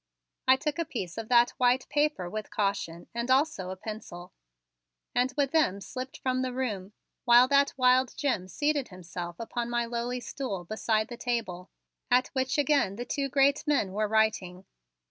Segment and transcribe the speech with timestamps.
[0.47, 4.33] I took a piece of that white paper with caution and also a pencil,
[5.13, 6.93] and with them slipped from the room,
[7.25, 11.69] while that wild Jim seated himself upon my lowly stool beside the table
[12.09, 14.65] at which again the two great men were writing.